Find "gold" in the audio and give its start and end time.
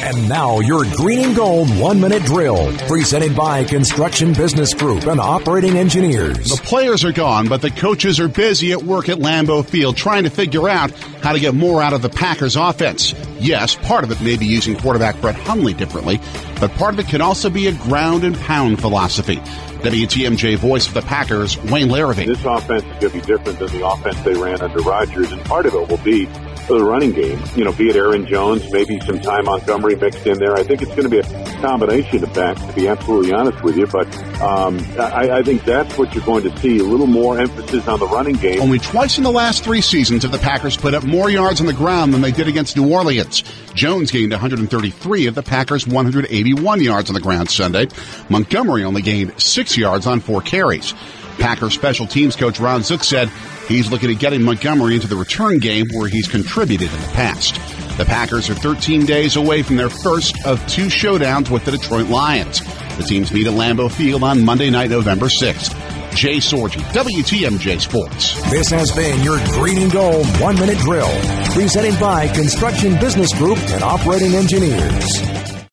1.36-1.68, 69.92-70.26